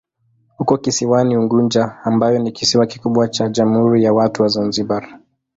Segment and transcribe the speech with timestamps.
[0.59, 5.19] Uko kisiwani Unguja ambayo ni kisiwa kikubwa cha Jamhuri ya Watu wa Zanzibar.